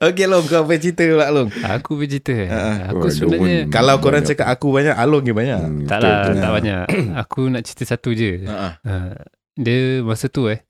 [0.00, 2.46] Okay Long Kau apa cerita pula Long Aku bercerita eh.
[2.46, 3.66] Ha, Aku Oh, sebenarnya.
[3.66, 4.30] Kalau korang banyak.
[4.30, 6.34] cakap aku banyak Along je banyak Hmm, Tak lah betul.
[6.38, 6.82] Tak banyak
[7.22, 9.12] Aku nak cerita satu je Ha, uh,
[9.54, 10.62] Dia masa tu eh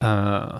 [0.00, 0.56] uh,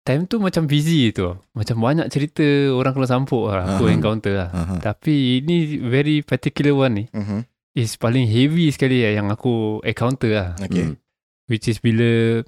[0.00, 3.92] Time tu macam busy tu Macam banyak cerita Orang keluar sampuk lah Aku Aha.
[3.92, 4.74] encounter lah ha, ha.
[4.78, 7.48] Tapi ini Very particular one ni Mhm.
[7.72, 10.96] Is paling heavy sekali lah Yang aku encounter lah Okay Hmm.
[11.46, 12.42] Which is bila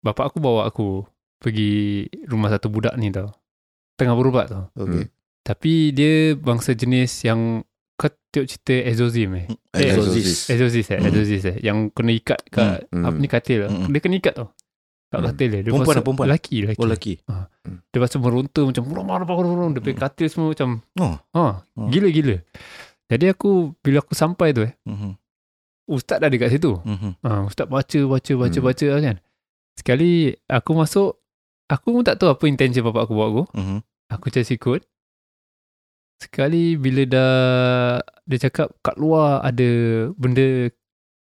[0.00, 1.02] Bapak aku bawa aku
[1.36, 3.34] Pergi rumah satu budak ni tau
[3.94, 5.06] Tengah berubat tau Okay
[5.42, 7.62] Tapi dia bangsa jenis yang
[7.94, 11.06] Kau tengok cerita exorcism eh Eh, Exorcist Exorcist eh Hmm.
[11.06, 13.04] Exorcist eh Yang kena ikat kat Hmm.
[13.04, 13.88] Apa ni katil Hmm.
[13.88, 14.48] Dia kena ikat tau
[15.06, 15.28] Kat Hmm.
[15.30, 16.26] katil dia, dia Perempuan lah, perempuan?
[16.26, 16.78] Lelaki lelaki.
[16.78, 17.14] Oh lelaki
[17.86, 20.02] Dia pasal meronta macam Mana mana mana Dia punya Hmm.
[20.02, 21.14] katil semua macam Oh.
[21.32, 21.42] ha,
[21.78, 21.86] Oh.
[21.86, 22.36] Gila-gila
[23.06, 25.14] Jadi aku Bila aku sampai tu eh Mhm.
[25.84, 27.20] Ustaz dah dekat situ Mhm.
[27.20, 28.64] ha, Ustaz baca Baca baca Hmm.
[28.64, 29.16] baca kan
[29.76, 30.10] Sekali
[30.48, 31.20] Aku masuk
[31.74, 33.78] Aku pun tak tahu Apa intention bapak aku bawa aku Mhm.
[34.10, 34.86] Aku just ikut
[36.16, 37.34] Sekali bila dah
[38.24, 39.68] Dia cakap kat luar ada
[40.14, 40.70] Benda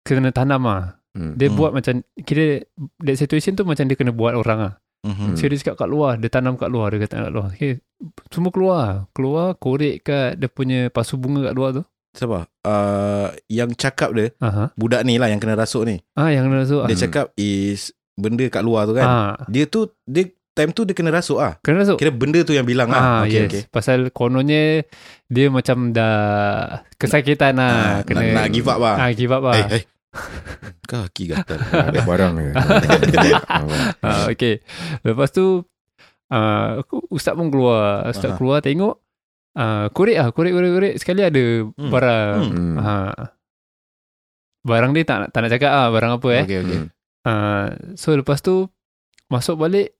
[0.02, 1.34] Kena tanam lah Hmm.
[1.34, 1.56] Dia Hmm.
[1.56, 2.62] buat macam Kira
[2.98, 5.34] That situation tu macam dia kena buat orang lah Mhm.
[5.34, 7.80] So dia cakap kat luar Dia tanam kat luar Dia kata kat luar okay.
[8.28, 13.78] Semua keluar Keluar korek kat Dia punya pasu bunga kat luar tu Siapa uh, Yang
[13.78, 14.70] cakap dia Aha.
[14.74, 17.04] Budak ni lah Yang kena rasuk ni Ah yang kena rasuk Dia Hmm.
[17.04, 19.34] cakap is Benda kat luar tu kan ah.
[19.46, 20.28] Dia tu Dia
[20.58, 21.54] Time tu dia kena rasuk ah.
[21.60, 23.18] Kena rasuk Kira benda tu yang bilang Ah, ah.
[23.22, 23.46] Okay, yes.
[23.46, 23.62] okay.
[23.68, 24.82] Pasal kononnya
[25.24, 28.96] Dia macam dah Kesakitan Ah, lah Kena nak, nak give up lah.
[28.98, 29.84] ah, Give up lah Eh, eh.
[30.90, 31.60] Kaki gatal.
[31.60, 32.48] Ada barang ke?
[34.00, 34.64] Ah, okay.
[35.00, 35.60] Lepas tu
[36.26, 38.08] uh, aku, Ustaz pun keluar.
[38.08, 38.36] Ustaz Aha.
[38.36, 38.96] keluar tengok
[39.52, 40.94] uh, korek lah, korek, korek, korek.
[40.96, 41.92] Sekali ada Hmm.
[41.92, 42.40] barang.
[42.42, 42.76] Hmm.
[42.78, 42.94] Ha.
[44.60, 46.42] Barang dia tak, nak- tak nak cakap ah barang apa eh.
[46.44, 46.78] Okay, okay.
[47.22, 48.66] Uh, so lepas tu
[49.28, 49.92] masuk balik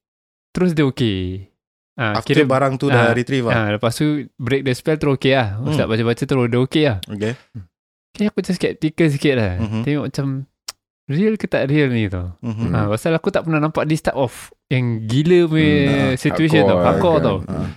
[0.51, 1.49] terus dia okay.
[1.95, 3.55] Uh, After barang tu dah ah, retrieve lah.
[3.59, 5.59] uh, lepas tu break the spell terus okay lah.
[5.61, 5.91] Ustaz Hmm.
[5.91, 6.99] baca-baca terus dia okay lah.
[7.05, 7.35] Okay.
[8.11, 9.53] Okay, aku macam skeptical sikit lah.
[9.59, 9.81] Mhm.
[9.83, 10.27] Tengok macam
[11.07, 12.39] real ke tak real ni tau.
[12.39, 12.71] Mhm.
[12.71, 14.31] Ha, pasal aku tak pernah nampak this type of
[14.69, 16.79] yang gila punya Hmm, situation tau.
[16.79, 17.25] hardcore kan.
[17.25, 17.39] tau.
[17.43, 17.71] Hmm.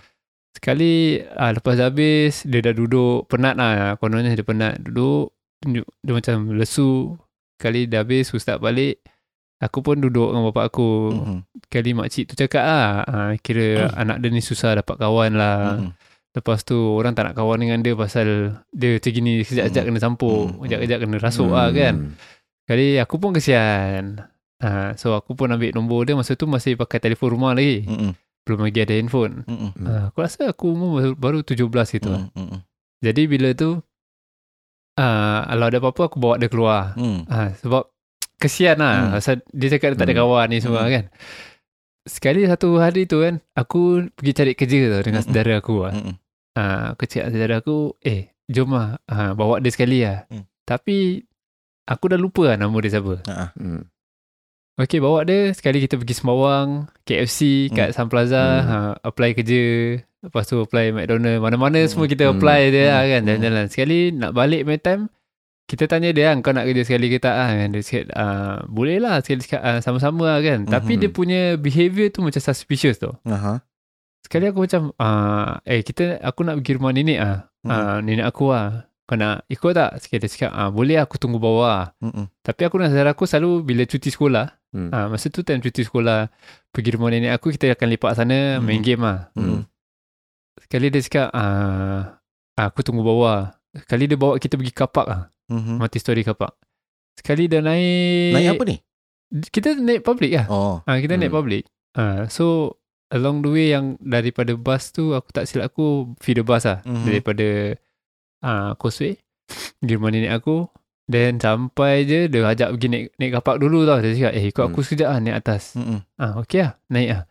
[0.52, 0.94] Sekali
[1.26, 3.98] ah, lepas habis dia dah duduk penat lah.
[3.98, 5.34] Kononnya dia penat duduk.
[5.64, 5.82] Dia
[6.12, 7.18] macam lesu.
[7.56, 9.02] Sekali dah habis ustaz balik.
[9.62, 10.90] Aku pun duduk dengan bapak aku.
[11.14, 11.38] Mhm.
[11.68, 12.88] Kali makcik tu cakap lah.
[13.04, 15.78] ah, kira anak dia ni susah dapat kawan lah.
[15.78, 15.92] Mhm.
[16.32, 19.90] Lepas tu orang tak nak kawan dengan dia pasal dia macam gini sekejap-kejap Hmm.
[19.92, 20.44] kena sampuk.
[20.48, 20.60] Hmm.
[20.64, 21.94] Kejap-kejap kena rasuk lah kan.
[21.94, 22.12] Hmm.
[22.64, 24.24] Kali aku pun kesian.
[24.58, 27.84] Ha, so aku pun ambil nombor dia masa tu masih pakai telefon rumah lagi.
[27.84, 28.12] Mhm.
[28.42, 29.44] Belum lagi ada handphone.
[29.44, 29.70] Mhm.
[29.76, 29.86] Hmm.
[29.86, 32.26] Ha, aku rasa aku umur baru- baru 17 gitu lah.
[32.28, 32.42] Mhm.
[32.48, 32.60] Mhm.
[33.02, 33.70] Jadi bila tu
[34.96, 36.96] uh, kalau ada apa-apa aku bawa dia keluar.
[36.96, 37.28] Mhm.
[37.28, 37.91] Ha, sebab
[38.42, 38.96] kesian lah.
[38.98, 39.12] Hmm.
[39.16, 40.22] Pasal dia cakap dia tak ada Hmm.
[40.26, 40.92] kawan ni semua Hmm.
[40.92, 41.06] kan.
[42.02, 45.30] Sekali satu hari tu kan aku pergi cari kerja tau dengan Hmm.
[45.30, 45.94] saudara aku lah.
[45.94, 46.14] Mhm.
[46.52, 50.26] Ha, aku cakap saudara aku eh jom lah ha, bawa dia sekali lah.
[50.28, 50.50] Hmm.
[50.66, 51.22] Tapi
[51.86, 53.22] aku dah lupa lah nama dia siapa.
[53.54, 53.86] Hmm.
[54.76, 55.54] Okay, bawa dia.
[55.54, 58.66] Sekali kita pergi Sembawang, KFC, kat Sun Plaza, Hmm.
[58.66, 59.64] ha, apply kerja.
[60.22, 61.38] Lepas tu apply McDonald.
[61.38, 61.90] Mana-mana Hmm.
[61.90, 62.34] semua kita Hmm.
[62.36, 63.08] apply dia lah Hmm.
[63.08, 63.20] kan.
[63.20, 63.28] Hmm.
[63.30, 63.66] Jalan-jalan.
[63.70, 65.14] Sekali nak balik my time,
[65.72, 67.68] kita tanya dia kan, kau nak kerja sekali ke tak lah kan.
[67.72, 70.68] Dia cakap, ah, boleh lah sekali ah, sama-sama lah kan.
[70.68, 71.00] Tapi Mhm.
[71.00, 73.08] dia punya behaviour tu macam suspicious tu.
[73.24, 73.64] Aha.
[74.28, 77.48] Sekali aku macam, ah, eh kita, aku nak pergi rumah nenek ah.
[77.64, 77.72] Mhm.
[77.72, 78.92] Ah, nenek aku lah.
[79.08, 79.92] Kau nak ikut tak?
[80.04, 81.96] Sekali dia cakap, ah, boleh aku tunggu bawah.
[82.04, 82.28] Mhm.
[82.44, 84.88] Tapi aku dan saudara aku selalu bila cuti sekolah, Hmm.
[84.88, 86.32] ha, masa tu time cuti sekolah,
[86.72, 88.64] pergi rumah nenek aku, kita akan lepak sana, Hmm.
[88.64, 89.28] main game lah.
[89.36, 89.68] Mhm.
[90.64, 92.20] Sekali dia cakap, ah,
[92.56, 93.52] aku tunggu bawah.
[93.72, 95.76] Sekali dia bawa kita pergi kapak lah, Mhm.
[95.78, 96.56] mati story kapak.
[97.14, 98.32] Sekali dah naik...
[98.32, 98.78] Naik apa ni?
[99.46, 100.46] Kita naik public lah.
[100.48, 100.80] Oh.
[100.82, 101.38] Ha, kita naik Hmm.
[101.38, 101.64] public.
[101.94, 102.76] Ha, so,
[103.10, 106.80] along the way yang daripada bus tu, aku tak silap aku feeder bus lah.
[106.82, 107.04] Mhm.
[107.04, 107.48] Daripada
[108.42, 109.20] uh, Causeway,
[109.78, 110.72] pergi rumah nenek aku.
[111.06, 114.00] Then sampai je, dia ajak pergi naik, naik kapak dulu tau.
[114.00, 114.88] Dia cakap, eh ikut aku Hmm.
[114.88, 115.64] sekejap lah naik atas.
[115.76, 116.00] Mhm.
[116.16, 117.24] Ah, okey lah, naik lah.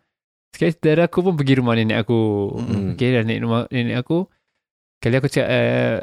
[0.51, 2.21] Sekali saudara aku pun pergi rumah nenek aku.
[2.55, 2.93] Hmm.
[2.93, 4.29] Okey, dah naik rumah nenek aku.
[4.99, 5.97] Kali aku cakap, eh,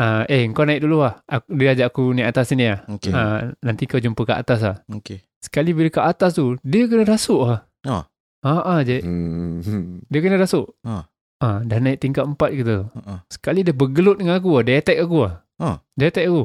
[0.00, 1.20] uh, eh kau naik dulu lah.
[1.28, 2.80] Aku, dia ajak aku naik atas sini lah.
[2.98, 3.12] Okay.
[3.12, 4.76] Ah, nanti kau jumpa kat atas lah.
[5.00, 5.24] Okay.
[5.40, 7.60] Sekali bila kat atas tu, dia kena rasuk lah.
[7.86, 8.04] Ah.
[8.46, 9.02] Ah, ah je.
[9.02, 10.04] Hmm.
[10.06, 10.76] Dia kena rasuk.
[10.86, 11.08] Ah.
[11.36, 12.88] Ah, dah naik tingkat empat gitu.
[12.88, 13.20] Uh-uh.
[13.28, 14.62] Sekali dia bergelut dengan aku lah.
[14.64, 15.44] Dia attack aku lah.
[15.60, 15.76] Ah.
[15.98, 16.44] Dia attack aku.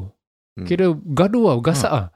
[0.52, 0.66] Hmm.
[0.68, 2.06] Kira gaduh lah, gasak lah.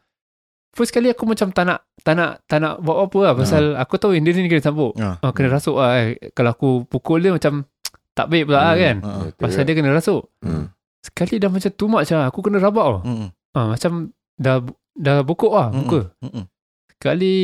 [0.76, 3.32] First kali aku macam tak nak, tak nak, tak nak buat apa lah.
[3.32, 4.92] Pasal aku tahu yang dia ni kena sambuk.
[5.00, 5.16] Ah.
[5.24, 6.04] Ah, kena rasuk lah.
[6.04, 6.20] Eh.
[6.36, 7.64] Kalau aku pukul dia macam
[8.12, 8.84] tak baik pula lah Hmm.
[8.84, 8.96] kan.
[9.00, 9.20] Ah.
[9.40, 10.28] Pasal dia kena rasuk.
[10.44, 10.68] Hmm.
[11.06, 12.26] Sekali dah macam too much lah.
[12.26, 13.02] Aku kena rabak lah.
[13.02, 13.28] Mhm.
[13.54, 13.92] Ah, macam
[14.34, 14.58] dah
[14.92, 15.76] dah bokok lah Mhm.
[15.76, 16.00] muka.
[16.20, 16.44] Mhm.
[16.90, 17.34] Sekali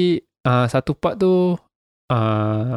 [0.43, 1.55] uh, satu part tu
[2.09, 2.77] uh,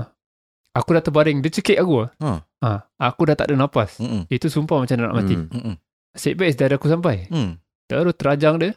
[0.76, 1.40] Aku dah terbaring.
[1.40, 2.10] Dia cekik aku lah.
[2.20, 2.32] Ha.
[2.60, 3.96] Ha, aku dah tak ada nafas.
[3.96, 4.28] Mm-mm.
[4.28, 5.32] Itu sumpah macam nak mati.
[5.32, 5.48] Hmm.
[5.48, 5.76] Mm-mm.
[6.12, 7.32] Nasib baik saudara aku sampai.
[7.32, 7.56] Mm.
[7.88, 8.76] Terus terajang dia.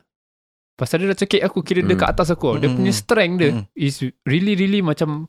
[0.79, 1.59] Pasal dia dah cekik aku.
[1.67, 2.03] Kira dia Hmm.
[2.07, 2.55] kat atas aku.
[2.55, 2.79] Dia Hmm.
[2.79, 3.67] punya strength dia Hmm.
[3.75, 5.27] is really really macam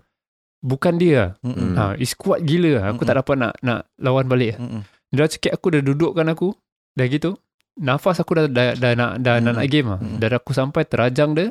[0.62, 1.30] bukan dia lah.
[1.42, 1.74] Mm-mm.
[1.74, 1.74] Hmm.
[1.74, 2.86] Ha, is kuat gila.
[2.86, 3.10] Aku Hmm.
[3.10, 4.54] tak dapat nak nak lawan balik.
[4.56, 4.86] Mm-mm.
[5.10, 5.74] Dia dah cekik aku.
[5.74, 6.54] Dah dudukkan aku.
[6.94, 7.38] Dah gitu.
[7.75, 9.59] Nafas aku dah, dah, dah, nak, dah nak Hmm.
[9.59, 10.00] nak game lah.
[10.00, 10.18] Hmm.
[10.18, 11.50] Dah aku sampai terajang dia.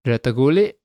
[0.00, 0.78] Dia dah tergolek.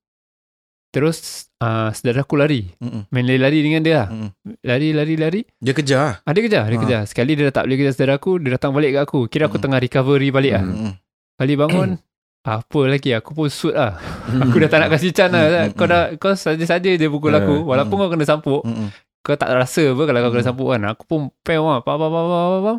[0.92, 2.68] Terus uh, saudara aku lari.
[2.76, 3.08] Mm-mm.
[3.08, 4.08] Main lari-lari dengan dia lah.
[4.12, 4.30] Mm-mm.
[4.60, 5.42] Lari, lari, lari.
[5.56, 6.20] Dia kejar.
[6.20, 6.82] Ah, dia kejar, dia Ah.
[6.84, 7.02] kejar.
[7.08, 9.20] Sekali dia dah tak boleh kejar saudara aku, dia datang balik kat aku.
[9.26, 9.64] Kira aku Mm.
[9.64, 10.64] tengah recovery balik lah.
[10.66, 10.74] Mm.
[10.76, 10.94] Mm-mm.
[11.40, 11.90] Kali bangun,
[12.60, 13.96] apa lagi, aku pun shoot lah.
[14.28, 15.72] Aku dah tak nak kasi can lah.
[15.72, 17.64] Mm, Kau dah, kau saja-saja je pukul Eh, aku.
[17.64, 18.92] Walaupun kau kena sampuk, Mm-mm.
[19.24, 20.50] kau tak rasa apa kalau kau kena Mm.
[20.52, 20.82] sampuk kan.
[20.92, 21.80] Aku pun pem lah.
[21.80, 22.78] Pam, pam, pam, pam, pam, pam.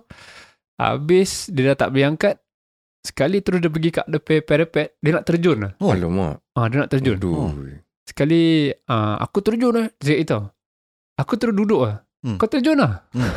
[0.76, 2.36] Habis, dia dah tak boleh angkat.
[3.02, 5.72] Sekali terus dia pergi kat depan parapet, dia nak terjun lah.
[5.82, 5.90] Oh.
[5.90, 6.38] Alamak.
[6.54, 7.16] Ah, dia nak terjun.
[7.18, 7.50] Aduh.
[8.02, 10.38] Sekali uh, aku terjun lah Dia cakap itu
[11.16, 12.34] Aku terus duduk lah Hmm.
[12.34, 13.26] Kau terjun lah Hmm.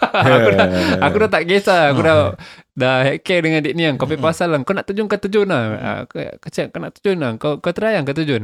[0.00, 0.66] aku, dah,
[1.06, 2.08] aku dah tak kisah Aku Hmm.
[2.08, 2.18] dah
[2.72, 4.14] Dah heck care dengan dik ni yang Kau Hmm.
[4.14, 6.92] pergi pasal lah Kau nak terjun kau terjun lah uh, Kau, kau cakap kau nak
[6.94, 8.42] terjun lah Kau, kau try lah kau terjun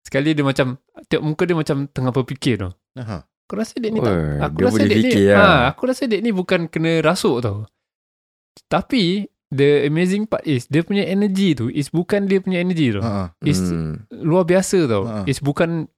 [0.00, 3.16] Sekali dia macam Tengok muka dia macam Tengah berfikir tu Aha.
[3.44, 5.58] Aku rasa dik ni tak Aku dia rasa dik ni fikir ha, lah.
[5.68, 7.68] Aku rasa dik ni bukan kena rasuk tau
[8.66, 13.00] Tapi The amazing part is Dia punya energy tu Is bukan dia punya energy tu
[13.00, 13.34] Ha.
[13.40, 14.06] Is Hmm.
[14.12, 15.16] luar biasa tau Ha.
[15.24, 15.90] Is bukan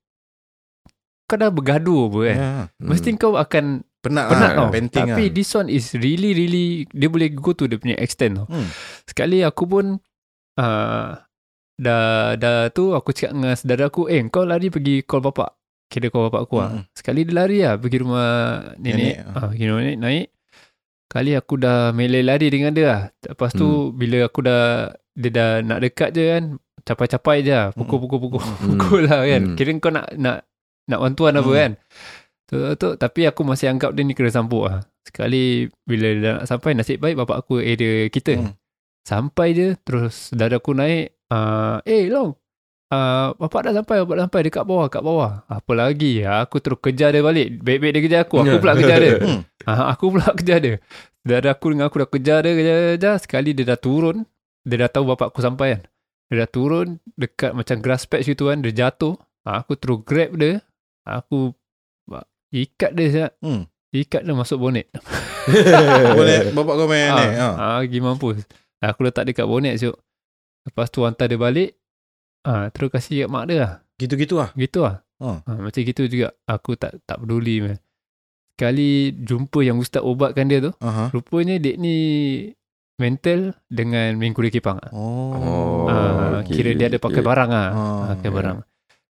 [1.24, 2.50] Kau dah bergaduh apa kan Ya.
[2.78, 4.58] Mesti kau akan Penat, penat lah.
[4.58, 5.32] tau Penting Tapi lah.
[5.32, 8.66] this one is really really Dia boleh go to dia punya extent tau Hmm.
[9.04, 9.84] Sekali aku pun
[10.56, 11.08] uh,
[11.74, 12.04] Dah
[12.34, 15.54] dah tu Aku cakap dengan saudara aku Eh kau lari pergi call bapak
[15.86, 16.84] Kira call bapak aku lah Mm-mm.
[16.90, 18.28] Sekali dia lari lah Pergi rumah
[18.74, 20.26] nenek Nenek, ah, Pergi rumah nenek naik
[21.12, 25.50] Kali aku dah melay lari dengan dia lah Lepas tu Bila aku dah Dia dah
[25.60, 26.44] nak dekat je kan
[26.82, 28.56] Capai-capai je lah Pukul-pukul-pukul Hmm.
[28.74, 29.54] Pukul lah kan Hmm.
[29.54, 30.48] Kira kau nak Nak
[30.82, 31.58] nak wantuan apa Hmm.
[31.58, 31.72] kan
[32.48, 36.48] tu, tu, Tapi aku masih anggap dia ni kena sampuk lah Sekali Bila dia nak
[36.48, 38.56] sampai Nasib baik bapak aku area kita Hmm.
[39.04, 42.32] Sampai je Terus saudara aku naik uh, Eh long
[42.92, 46.76] uh, Bapak dah sampai Bapak dah sampai Dekat bawah Kat bawah Apa lagi Aku terus
[46.78, 49.16] kejar dia balik Baik-baik dia kejar aku Aku pula kejar dia.
[49.66, 50.76] Ah, aku pula kejar dia.
[51.22, 53.14] Saudara aku dengan aku dah kejar dia, kejar, kejar.
[53.22, 54.26] Sekali dia dah turun.
[54.66, 55.82] Dia dah tahu bapak aku sampai kan.
[56.30, 58.58] Dia dah turun dekat macam grass patch gitu kan.
[58.62, 59.14] Dia jatuh.
[59.46, 60.62] Ah, aku terus grab dia.
[61.06, 61.54] Aku
[62.52, 63.32] ikat dia siap.
[63.42, 63.66] Hmm.
[63.92, 64.86] Ikat dia masuk bonet.
[66.18, 67.26] Boleh bapak kau main ni.
[67.38, 67.48] Ha.
[67.54, 68.38] ah, pergi mampus.
[68.82, 69.98] Aku letak dekat bonet siap.
[70.66, 71.74] Lepas tu hantar dia balik.
[72.42, 73.72] Ah, terus kasih kat mak dia lah.
[73.96, 74.50] Gitu-gitu lah.
[74.52, 75.00] Gitu lah.
[75.18, 75.38] Oh.
[75.42, 76.34] Ah, macam gitu juga.
[76.44, 77.62] Aku tak tak peduli.
[77.62, 77.78] Man.
[78.52, 80.70] Sekali jumpa yang ustaz ubatkan dia tu.
[80.78, 81.10] Aha.
[81.10, 81.96] Rupanya dek ni
[82.96, 84.78] mental dengan main kuda kipang.
[84.78, 84.90] ah.
[84.92, 85.86] Oh.
[86.40, 88.34] Okey, kira dia ada pakai barang ah, Ah, pakai ya.
[88.34, 88.58] barang.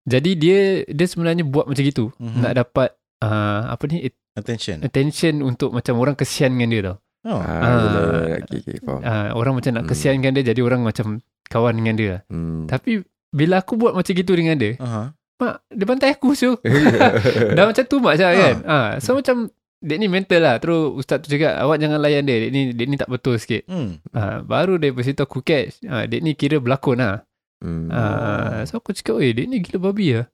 [0.02, 2.40] Jadi dia dia sebenarnya buat macam gitu Mhm.
[2.40, 2.88] nak dapat
[3.19, 4.81] ah, apa ni it- Attention.
[4.81, 6.96] attention untuk macam orang kesian dengan dia tau.
[7.25, 7.37] Oh.
[7.37, 8.40] Ah, Ah.
[8.40, 9.00] Okay, okay, faham.
[9.02, 9.90] Ah, orang macam nak Hmm.
[9.90, 12.14] kesiankan dia jadi orang macam kawan dengan dia.
[12.26, 12.64] Hmm.
[12.64, 15.17] Tapi bila aku buat macam gitu dengan dia, Aha.
[15.40, 16.61] mak dia bantai aku so.
[17.56, 18.56] Dah macam tu mak saya kan.
[18.69, 19.49] Ah, so macam
[19.82, 20.56] dek ni mental lah.
[20.62, 22.46] Terus ustaz tu cakap awak jangan layan dia.
[22.46, 23.67] Dek ni dek ni tak betul sikit.
[23.67, 23.99] Hmm.
[24.14, 25.82] Ha, baru daripada situ aku catch.
[25.88, 27.25] Ha, dek ni kira berlakon lah.
[27.58, 27.90] Hmm.
[27.90, 30.26] Ha, so aku cakap, dek ni gila babi lah.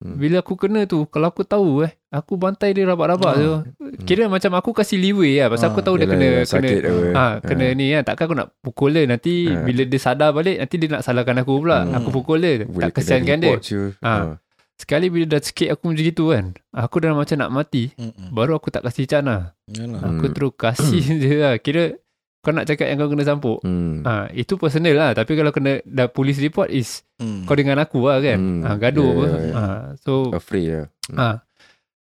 [0.00, 0.16] Hmm.
[0.20, 3.36] Bila aku kena tu, kalau aku tahu eh, aku bantai dia rabak-rabak Ah.
[3.36, 3.52] tu.
[4.00, 5.50] Kira macam aku kasih leeway lah.
[5.50, 7.04] Pasal Ah, aku tahu dia Yalah, kena, yalah, kena, sakit apa.
[7.12, 8.02] ha, kena ni kan.
[8.04, 9.02] Takkan aku nak pukul dia.
[9.04, 9.60] Nanti Ah.
[9.60, 11.82] bila dia sadar balik, nanti dia nak salahkan aku pula.
[11.82, 11.94] Hmm.
[11.94, 12.62] Aku pukul dia.
[12.62, 13.54] Boleh tak kesiankan kena dia.
[13.60, 13.80] je.
[14.00, 14.38] Ah.
[14.74, 16.44] Sekali bila dah sikit aku macam gitu kan.
[16.72, 17.94] Aku dah macam nak mati.
[17.94, 18.30] Hmm.
[18.30, 19.42] Baru aku tak kasih can lah.
[19.66, 20.00] Yalah.
[20.08, 20.34] Aku Hmm.
[20.34, 21.54] terus kasih je lah.
[21.56, 21.94] Kira
[22.40, 23.58] kau nak cakap yang kau kena sampuk.
[23.60, 24.02] Hmm.
[24.02, 25.10] Ha, itu personal lah.
[25.12, 27.46] Tapi kalau kena dah police report is Hmm.
[27.46, 28.36] kau dengan aku lah kan.
[28.36, 28.60] Hmm.
[28.60, 29.24] Ha, gaduh Ya, apa.
[29.24, 29.52] ya, ya.
[29.54, 29.64] Ha,
[29.96, 30.86] so Afraid lah.
[31.06, 31.16] Hmm.
[31.16, 31.26] ha,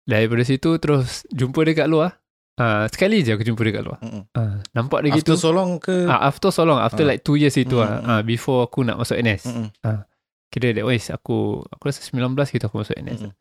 [0.04, 2.20] daripada situ terus jumpa dia kat luar.
[2.54, 3.98] Ha, sekali je aku jumpa dia kat luar.
[3.98, 4.22] Hmm.
[4.30, 5.42] Ha, nampak dia After gitu.
[5.42, 6.06] so long ke?
[6.06, 7.10] Ah, after so long, after Ah.
[7.10, 8.10] like 2 years itu Hmm, ah, hmm.
[8.10, 9.50] ah, before aku nak masuk NS.
[9.50, 9.68] Hmm.
[10.48, 13.26] Kira that wise aku aku rasa 19 gitu aku masuk NS.
[13.26, 13.34] Hmm.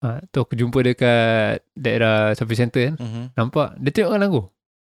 [0.00, 2.94] Ah, tu aku jumpa dekat daerah shopping center kan.
[2.96, 3.24] Hmm.
[3.34, 4.42] Nampak dia tengokkan aku.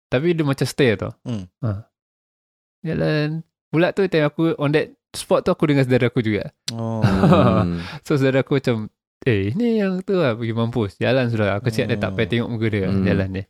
[0.07, 1.11] Tapi dia macam stare tau.
[1.27, 1.43] Hmm.
[1.59, 1.83] Ha.
[2.85, 3.43] Jalan.
[3.67, 6.55] Pula tu time aku on that spot tu aku dengan saudara aku juga.
[6.71, 7.03] Oh.
[8.07, 8.87] So saudara aku macam
[9.23, 10.95] Eh ni yang tu lah Pergi mampus.
[10.95, 11.55] Jalan sudah.
[11.55, 12.85] Aku cakap dia tak payah tengok muka dia.
[12.85, 13.01] Hmm.
[13.01, 13.43] Jalan dia.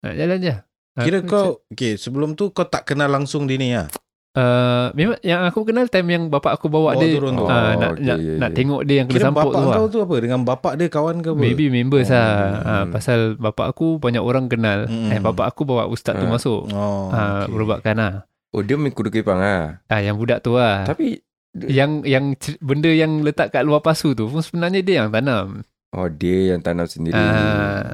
[0.00, 0.54] Ha, Jalan je.
[0.96, 3.90] Kira Aku kau Okay sebelum tu Kau tak kenal langsung dia ni lah
[4.32, 7.10] uh, Memang yang aku kenal Time yang bapak aku bawa Bawa dia.
[7.12, 7.42] turun tu.
[7.42, 8.50] ah, Oh, nak, okay, nak, yeah, nak yeah.
[8.52, 10.14] tengok dia yang kena Kira sampuk bapak tu lah kau tu apa?
[10.20, 11.40] Dengan bapak dia kawan ke apa?
[11.40, 12.30] Maybe members Oh, lah.
[12.30, 12.62] Hmm.
[12.62, 14.86] ha, Pasal bapak aku Banyak orang kenal.
[14.86, 15.10] Hmm.
[15.10, 16.30] eh, Bapak aku bawa ustaz tu Ah.
[16.30, 16.62] masuk.
[16.70, 17.50] Oh ha, okay.
[17.50, 18.12] Berubatkan lah
[18.50, 19.82] Oh, dia main kuda kepang lah.
[19.84, 21.18] ah, Yang budak tu lah Tapi,
[21.54, 22.24] Yang yang
[22.58, 25.62] benda yang letak kat luar pasu tu pun Sebenarnya dia yang tanam
[25.94, 27.14] Oh dia yang tanam sendiri.
[27.14, 27.86] Ah.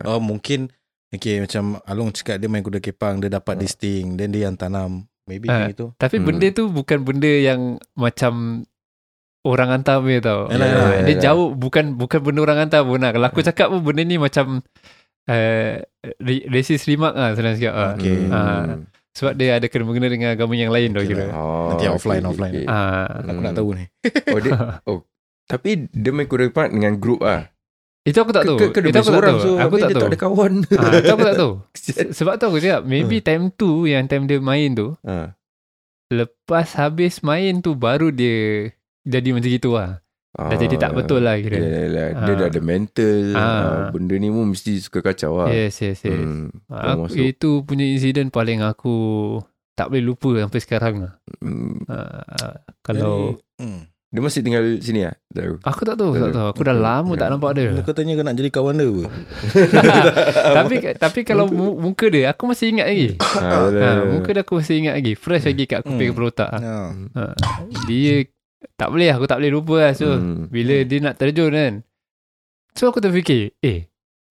[0.00, 0.16] Ah.
[0.16, 0.72] Oh mungkin
[1.12, 4.56] Okay macam Along cakap dia main kuda kepang Dia dapat this thing Then dia yang
[4.56, 5.68] tanam Maybe Ah.
[5.68, 6.26] macam itu Tapi Hmm.
[6.26, 7.60] benda tu bukan benda yang
[7.92, 8.64] macam
[9.42, 10.46] orang hantar punya tau.
[10.46, 11.18] Yalah, Ah, yalah, dia yalah.
[11.20, 13.10] jauh bukan bukan benda orang hantar pun lah.
[13.10, 14.62] Kalau aku cakap pun benda ni macam
[15.26, 15.72] uh,
[16.46, 17.74] racist remark lah senang cakap.
[17.74, 17.92] Ah.
[17.98, 18.18] Okay.
[18.30, 18.78] Ah.
[19.12, 21.24] Sebab dia ada kena-mengena dengan agama yang lain tau Okay kira.
[21.26, 21.36] lah.
[21.36, 22.64] Oh, Nanti offline, offline.
[22.64, 23.44] Ah, Aku Hmm.
[23.44, 23.84] nak tahu ni
[24.26, 24.52] Oh dia
[24.88, 24.98] Oh
[25.44, 27.52] Tapi dia main kuda kepang dengan grup ah.
[28.02, 28.56] itu aku tak tahu.
[28.56, 29.38] Ke, ke, ke itu aku tak tahu.
[29.38, 30.02] so aku tak dia tahu.
[30.02, 30.52] tak ada kawan.
[30.72, 31.52] Ah, itu aku tak tahu.
[31.78, 35.38] Se- Sebab tu aku cakap maybe time tu yang time dia main tu Ah.
[36.08, 40.01] lepas habis main tu baru dia jadi macam gitu lah.
[40.32, 41.56] Dah jadi tak betul lah kira.
[41.56, 42.36] Yalah, dia Ah.
[42.38, 43.16] dah ada mental.
[43.30, 43.40] Ah.
[43.40, 43.84] Ah.
[43.88, 45.48] Benda ni pun mesti suka kacau lah.
[45.48, 46.16] Yes, yes, yes.
[46.16, 46.48] Hmm.
[46.66, 48.96] Aku, itu punya insiden paling aku
[49.72, 51.12] tak boleh lupa sampai sekarang lah.
[51.38, 51.84] Hmm.
[51.84, 53.82] Uh, kalau Jadi, hmm.
[54.08, 55.16] Dia masih tinggal sini lah?
[55.26, 55.64] Tahu.
[55.64, 56.46] aku tak tahu, tak tahu.
[56.46, 56.84] Aku dah Okay.
[56.84, 57.72] lama tak nampak dia.
[57.80, 59.04] Kau tanya kau nak jadi kawan dia apa
[60.58, 63.08] tapi tapi kalau mu- muka dia aku masih ingat lagi.
[63.40, 65.12] Ah, Ha, muka dia aku masih ingat lagi.
[65.14, 65.96] Fresh lagi kat aku Hmm.
[65.96, 66.50] punya kepala otak.
[66.52, 66.76] ha.
[66.92, 67.22] Ha,
[67.86, 68.14] dia
[68.72, 69.92] tak boleh aku tak boleh lupa lah.
[69.92, 70.46] So Hmm.
[70.46, 71.74] bila dia nak terjun kan.
[72.72, 73.86] So aku terfikir, eh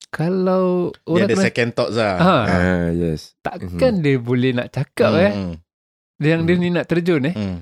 [0.08, 3.32] kalau Dia orang ada nak, second thoughts lah ha, Ah, yes.
[3.40, 5.56] takkan dia boleh nak cakap eh Hmm,
[6.20, 6.62] yang dia Hmm.
[6.62, 7.32] ni nak terjun eh.
[7.32, 7.58] hmm,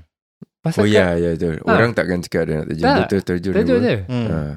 [0.60, 1.56] Pasal Oh ya, ya betul.
[1.62, 1.72] Ah.
[1.72, 2.84] Orang takkan cakap dia nak terjun.
[2.84, 2.98] Tak.
[3.02, 3.54] Betul terjun.
[3.54, 3.96] terjun je.
[4.04, 4.28] hmm.
[4.28, 4.54] Ah.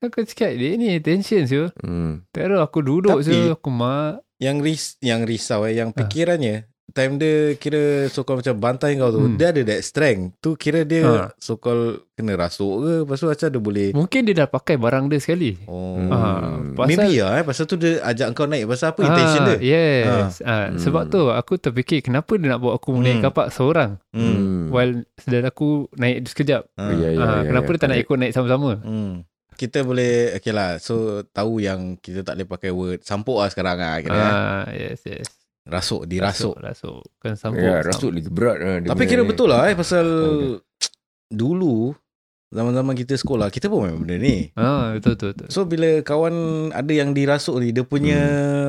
[0.00, 1.68] Aku cakap dia ni attention siul.
[1.76, 2.22] Hmm.
[2.30, 3.52] Terus aku duduk Tapi- siul.
[3.52, 4.22] Aku mak.
[4.36, 9.08] Yang ris yang risau eh Yang fikirannya Time dia kira So called macam bantai kau
[9.08, 9.34] tu Hmm.
[9.34, 11.24] Dia ada that strength Tu kira dia Ha.
[11.36, 15.06] So called Kena rasuk ke Lepas tu macam dia boleh Mungkin dia dah pakai barang
[15.06, 15.56] dia sekali.
[15.64, 15.96] Oh.
[16.06, 19.58] Ah, pasal, Maybe lah eh Pasal tu dia ajak kau naik Pasal apa intention dia
[19.60, 20.40] Yes.
[20.40, 20.76] Ah, Hmm.
[20.76, 23.24] Sebab tu aku terfikir kenapa dia nak bawa aku naik Hmm.
[23.24, 23.96] kapak seorang.
[24.10, 24.68] hmm.
[24.68, 26.62] While sedar aku naik sekejap.
[26.72, 26.82] Ha.
[26.82, 27.72] Oh, ya, ya, Ah, ya, kenapa ya.
[27.72, 28.70] dia tak nak ikut naik sama-sama?
[28.80, 29.24] Hmm.
[29.52, 33.76] Kita boleh Okay lah So tahu yang Kita tak boleh pakai word Sampuk lah sekarang
[33.76, 34.32] lah kira, eh.
[34.32, 35.28] Ah, yes, yes.
[35.62, 37.04] Rasuk Dirasuk Rasuk.
[37.18, 37.60] Kan sambung.
[37.60, 38.76] Ya, rasuk lagi berat lah.
[38.78, 40.52] dia Tapi kira betul lah eh Pasal Okay.
[41.40, 41.92] Dulu
[42.48, 45.48] Zaman-zaman kita sekolah Kita pun main benda ni Ah, betul, betul, betul.
[45.48, 46.34] So bila kawan
[46.70, 48.20] Ada yang dirasuk ni Dia punya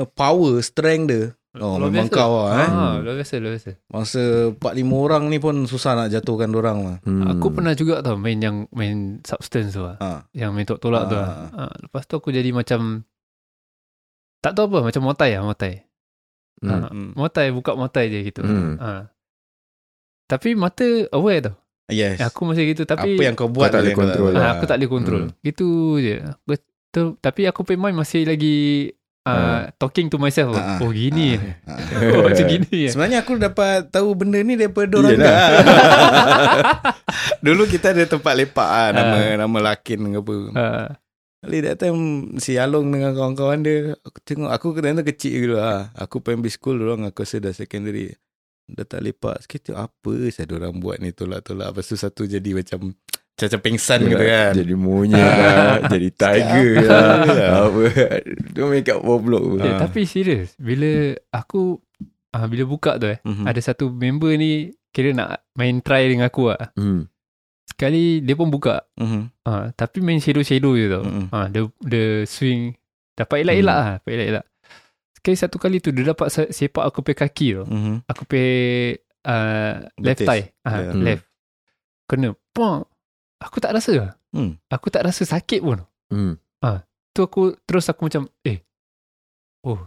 [0.07, 2.15] Power Strength dia Oh Luar memang biasa.
[2.15, 3.71] kau lah eh Ah, luar biasa, luar biasa.
[3.89, 4.21] Masa
[4.53, 4.61] 4-5
[5.01, 7.27] orang ni pun Susah nak jatuhkan orang lah Hmm.
[7.27, 9.97] Aku pernah juga tau main yang main substance tu lah.
[9.97, 10.23] ha.
[10.31, 11.27] Yang main tolak-tolak tu lah.
[11.49, 11.67] Ah.
[11.67, 13.03] Ah, lepas tu aku jadi macam
[14.39, 15.83] tak tahu apa macam motai lah motai.
[16.61, 16.69] Hmm.
[16.69, 18.41] Ah, motai buka motai je gitu.
[18.41, 18.77] Hmm.
[18.77, 19.09] Ah.
[20.25, 21.55] Tapi mata aware tau.
[21.89, 24.37] Yes Aku masih gitu tapi Apa yang kau buat Kau tak boleh control tahu.
[24.37, 24.51] ah, lah.
[24.55, 25.23] aku tak boleh kontrol.
[25.41, 26.15] Gitu je.
[26.23, 26.53] Aku,
[26.87, 28.57] tu, tapi aku punya mind masih lagi
[29.23, 30.53] uh, talking to myself.
[30.53, 30.79] Ah, ah.
[30.79, 31.35] Oh gini.
[31.65, 31.75] Ah.
[32.15, 32.87] Oh macam gini.
[32.87, 32.89] ya.
[32.89, 35.49] Sebenarnya aku dapat tahu benda ni daripada orang Iyalah.
[37.45, 39.33] Dulu kita ada tempat lepak ah nama Ah.
[39.35, 40.35] nama lakin ke apa.
[40.53, 40.85] Ah,
[41.41, 41.99] Kali that time
[42.37, 45.89] si Along dengan kawan-kawan dia aku tengok aku kena kecil dulu ah.
[45.97, 48.13] Aku primary school orang aku rasa dah secondary.
[48.69, 52.45] Dah tak lepak sikit tu apa saya orang buat ni tolak-tolak lepas tu satu jadi
[52.53, 52.93] macam
[53.41, 54.53] macam pengsan gitu kan.
[54.53, 57.09] Jadi monyet lah Jadi tiger Apa lah.
[57.65, 57.81] Apa
[58.53, 59.57] Dia kat bawah blok pun.
[59.59, 59.79] eh, Ah.
[59.81, 61.81] tapi serius bila aku
[62.31, 63.49] ah, bila buka tu eh Mhm.
[63.49, 66.69] ada satu member ni kira nak main try dengan aku lah.
[66.77, 67.09] Hmm.
[67.81, 68.85] Sekali dia pun buka.
[68.93, 69.41] Mhm.
[69.41, 71.01] Ah, tapi main shadow-shadow je tau.
[71.01, 71.25] Mhm.
[71.27, 72.77] Ah, dia, dia swing.
[73.11, 73.81] Dapat elak-elak Hmm.
[73.81, 73.93] lah.
[73.97, 74.45] Dapat elak-elak.
[75.11, 77.63] Sekali satu kali tu dia dapat se- sepak aku punya kaki tu.
[77.63, 77.93] Mhm.
[78.05, 78.49] Aku punya
[79.23, 80.45] uh, left thigh.
[80.61, 80.91] Ah, Yeah.
[80.91, 81.01] Hmm.
[81.03, 81.25] Left.
[82.05, 82.29] Kena.
[82.51, 82.85] Pong.
[83.39, 84.11] Aku tak rasa lah.
[84.29, 84.61] Hmm.
[84.67, 85.81] Aku tak rasa sakit pun.
[86.07, 86.37] Hmm.
[87.11, 88.63] Tu aku terus aku macam eh.
[89.61, 89.81] Oh.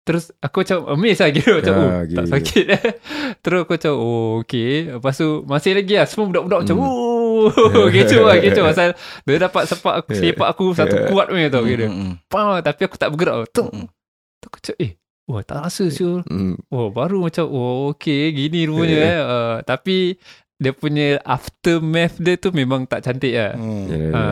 [0.00, 2.16] Terus aku macam amazed lah kira macam Ah, oh gila.
[2.16, 2.82] tak sakit eh.
[3.42, 4.88] Terus aku macam oh okay.
[4.88, 6.88] Lepas tu masih lagi lah semua budak-budak macam Hmm.
[6.88, 7.09] oh
[7.88, 8.88] kecoh lah kecoh pasal
[9.22, 10.22] dia dapat sepak aku, Yeah.
[10.28, 11.08] sepak aku satu Yeah.
[11.08, 11.86] kuat punya tau kira.
[12.26, 13.48] Pam, tapi aku tak bergerak.
[13.50, 13.64] Tu.
[13.64, 13.86] Mhm.
[14.36, 14.92] Tu aku macam eh
[15.24, 16.58] Wah tak rasa siul Hmm.
[16.68, 19.18] Oh baru macam Oh okay Gini rupanya eh.
[19.20, 20.18] uh, Tapi
[20.56, 23.86] Dia punya Aftermath dia tu Memang tak cantik lah Hmm.
[23.86, 24.24] Yalah, yalah.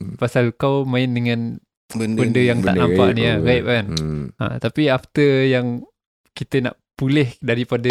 [0.00, 3.36] uh, Pasal kau main dengan Benda, Benda yang tak Benda nampak gaib ni lah.
[3.40, 4.24] Gaib kan Hmm.
[4.32, 5.66] uh, Tapi after yang
[6.30, 7.90] Kita nak pulih Daripada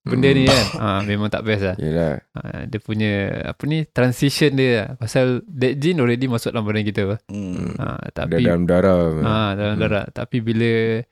[0.00, 2.22] Benda ni kan uh, Memang tak best lah Yalah.
[2.32, 3.12] uh, Dia punya
[3.44, 7.74] Apa ni Transition dia lah Pasal That gene already Masuk dalam badan kita Hmm.
[7.74, 9.10] Dah Tapi dalam darah.
[9.20, 9.82] Ah, dalam Hmm.
[9.82, 10.06] darah.
[10.08, 11.02] Tapi bila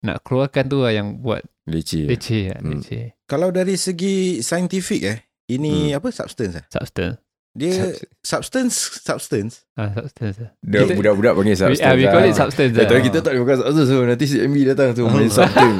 [0.00, 2.06] nak keluarkan tu lah yang buat Leceh.
[2.06, 2.70] leceh lah, Hmm.
[2.74, 3.12] leceh.
[3.26, 5.18] Kalau dari segi saintifik eh
[5.48, 6.64] ini apa substance eh?
[6.70, 7.20] Substance.
[7.58, 7.74] Dia
[8.20, 10.36] substance substance Ah, substance.
[10.38, 10.50] lah.
[10.60, 11.82] Dah Kita- budak-budak panggil We, substance.
[11.84, 12.28] ah, we call lah.
[12.28, 12.72] it substance.
[12.72, 12.86] Eh, lah.
[12.86, 15.76] tapi kita tak boleh makan substance so nanti si MB datang tu main substance.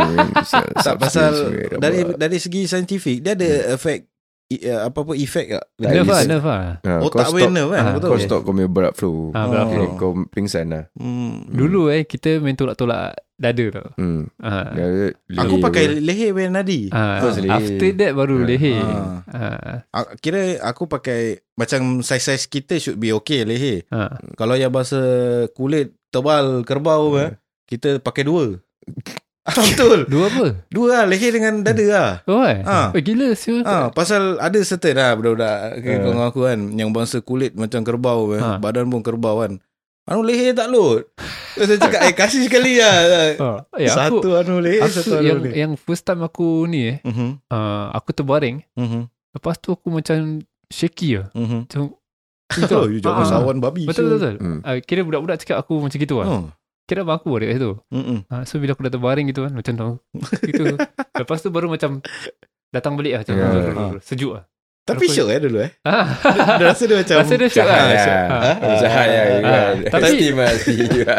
[0.76, 1.30] tak pasal
[1.76, 4.10] dari dari segi saintifik dia ada effect
[4.48, 5.64] i- uh, apa-apa efek tak?
[5.72, 7.82] Tak, Nerve lah is- Nerve lah Ha, Oh kau tak boleh nerve kan?
[7.84, 7.92] Ah.
[7.98, 9.28] Kau stop kau punya blood flow.
[9.30, 9.88] Ah, blood flow.
[9.94, 10.84] kau pingsan lah.
[10.94, 11.44] Hmm.
[11.46, 14.26] Dulu eh Kita main tolak-tolak Dada tau Hmm.
[14.40, 14.66] ha.
[14.72, 16.88] Dia- Aku pakai leher Ben Nadi.
[16.88, 17.22] ha.
[17.22, 17.52] Leher.
[17.52, 18.44] After that baru Ah.
[18.44, 19.22] leher Ah.
[19.28, 19.48] ha.
[19.92, 23.82] Ah, Kira aku pakai macam saiz-saiz kita should be okay leher.
[23.90, 24.14] Ha.
[24.32, 24.98] Kalau yang bahasa
[25.52, 27.34] kulit tebal kerbau hmm.
[27.66, 28.62] kita pakai dua.
[29.42, 30.06] Ah, betul.
[30.06, 30.46] Dua apa?
[30.70, 32.10] Dua lah leher dengan dada lah.
[32.24, 32.94] Oh eh Ah.
[32.94, 35.98] oh, Gila siul Ha, pasal ada certain lah budak-budak ke Ah.
[36.00, 38.40] kawan aku kan yang bangsa kulit macam kerbau eh.
[38.40, 38.56] Ha.
[38.56, 39.58] Badan pun kerbau kan.
[40.06, 41.04] Anu leher tak load.
[41.52, 42.96] Terus saya cakap eh kasih sekali lah.
[43.36, 43.58] oh.
[43.76, 45.54] eh, aku, satu anu leher, aku satu anu yang, leher.
[45.58, 47.44] yang first time aku ni eh Mhm.
[47.50, 49.10] uh, Aku terbaring Mhm.
[49.28, 51.60] Lepas tu aku macam Shaky lah Mhm.
[51.64, 51.82] Macam
[52.74, 53.28] Oh, you jangan Ah.
[53.30, 53.84] sawan babi.
[53.84, 54.34] Betul betul, betul.
[54.40, 54.58] Hmm.
[54.62, 56.44] Uh, Kira budak-budak cakap aku macam gitu lah Oh.
[56.84, 58.18] Kira abang aku ada kat situ Mhm.
[58.26, 59.88] uh, So bila aku dah terbaring gitu kan Macam tu
[60.48, 60.64] gitu.
[61.14, 62.00] Lepas tu baru macam
[62.68, 63.46] Datang balik lah macam Ya.
[63.48, 64.00] yeah.
[64.00, 64.44] Sejuk lah
[64.82, 65.70] Tapi syok eh dulu eh.
[65.82, 66.08] Ah.
[66.56, 68.24] Dia rasa dia macam Rasa dia syok lah lah.
[68.26, 68.54] Ah.
[68.78, 69.24] Jahat lah.
[69.38, 69.70] Ah.
[69.86, 70.32] Tapi-.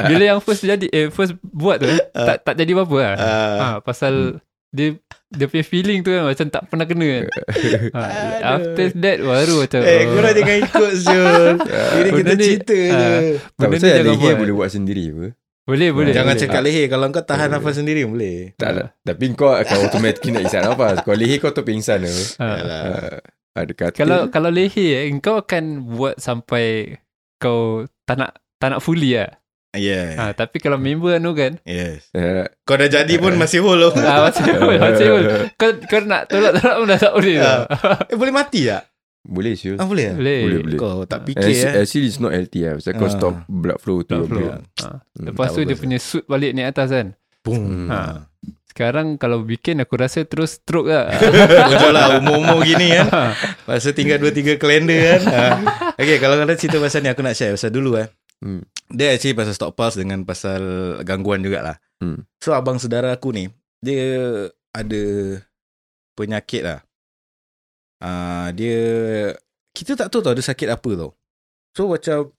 [0.10, 3.58] Bila yang first jadi eh, First buat tu eh, tak, tak jadi apa-apa lah Ah.
[3.60, 4.98] ha, Pasal Dia
[5.28, 7.24] Dia punya feeling tu kan Macam tak pernah kena kan
[7.98, 8.02] ha.
[8.56, 10.06] After that Baru macam Eh, oh.
[10.12, 11.54] korang jangan ikut Zul.
[11.98, 12.90] Ini kita ni- cerita je.
[12.92, 13.22] Ah.
[13.56, 14.38] Tak pasal jangan leher buat.
[14.38, 15.28] boleh buat sendiri apa.
[15.64, 16.44] Boleh boleh Jangan boleh.
[16.44, 16.86] cakap leher.
[16.88, 17.62] Kalau kau tahan Boleh.
[17.62, 18.38] nafas sendiri boleh.
[18.56, 18.88] Tak lah.
[19.00, 20.96] Tapi kau akan automatik nak isap nafas.
[21.00, 22.24] Kalau leher kau tu pingsan apa.
[22.40, 22.48] ha.
[23.56, 23.96] Ada kata.
[23.96, 26.98] Kalau kalau leher eh, Kau akan buat sampai
[27.38, 29.30] Kau Tak nak Tak nak fully lah
[29.72, 30.18] Yeah.
[30.18, 32.10] ha, Tapi kalau member anu kan Yes.
[32.10, 33.86] Eh, Kau dah jadi pun masih whole.
[33.86, 34.02] tau.
[34.02, 35.06] ah, Masih Masih
[35.54, 37.44] Kau, kau nak tolak-tolak pun dah tak boleh Ah.
[37.44, 37.60] tau.
[38.08, 38.90] Eh, boleh mati tak?
[39.22, 39.78] Boleh sure.
[39.78, 40.16] Ah, boleh tak?
[40.18, 40.80] Boleh Boleh, boleh.
[40.80, 41.74] Kau tak And fikir actually, eh.
[41.78, 42.74] actually it's not healthy lah.
[42.76, 43.14] Pasal kau Ah.
[43.14, 44.18] stop blood flow tu.
[44.18, 44.48] Blood flow.
[44.82, 44.88] ha.
[45.16, 47.08] Lepas tu dia punya suit balik naik atas kan
[47.40, 47.88] Boom.
[47.88, 48.26] Ha.
[48.66, 51.14] Sekarang kalau bikin aku rasa terus stroke lah
[51.68, 53.06] Bocor lah umur-umur gini kan.
[53.08, 53.22] Ha.
[53.68, 55.22] Pasal tinggal 2-3 kalender kan.
[55.28, 55.42] Ha.
[55.94, 58.10] Okay, kalau kau cerita pasal ni aku nak share pasal dulu eh.
[58.40, 58.64] Hmm.
[58.90, 60.62] Dia actually pasal stop pulse dengan pasal
[61.06, 61.78] gangguan jugalah.
[62.02, 62.26] Hmm.
[62.42, 63.54] So abang saudara aku ni,
[63.86, 65.04] dia ada
[66.18, 66.80] penyakit lah.
[68.02, 68.80] Uh, dia
[69.78, 71.12] kita tak tahu tau dia sakit apa tau.
[71.78, 72.34] So macam